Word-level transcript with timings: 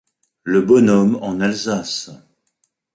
Le 0.41 0.63
bonhomme 0.63 1.19
en 1.21 1.39
Alsace. 1.41 2.09